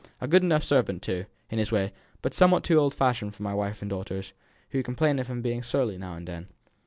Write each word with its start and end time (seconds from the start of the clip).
A 0.19 0.27
good 0.27 0.41
enough 0.41 0.63
servant, 0.63 1.03
too, 1.03 1.25
in 1.51 1.59
his 1.59 1.71
way; 1.71 1.93
but 2.23 2.33
somewhat 2.33 2.63
too 2.63 2.79
old 2.79 2.95
fashioned 2.95 3.35
for 3.35 3.43
my 3.43 3.53
wife 3.53 3.83
and 3.83 3.89
daughters, 3.91 4.33
who 4.71 4.81
complain 4.81 5.19
of 5.19 5.27
his 5.27 5.41
being 5.43 5.61
surly 5.61 5.99
now 5.99 6.15
and 6.15 6.27
then." 6.27 6.47